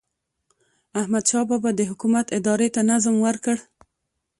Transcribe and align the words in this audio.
احمدشاه 0.99 1.43
بابا 1.49 1.69
د 1.77 1.81
حکومت 1.89 2.27
ادارې 2.37 2.67
ته 2.75 2.81
نظم 2.91 3.15
ورکړ. 3.27 3.57